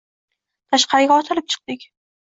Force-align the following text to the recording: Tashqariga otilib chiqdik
Tashqariga 0.71 1.19
otilib 1.25 1.53
chiqdik 1.55 1.87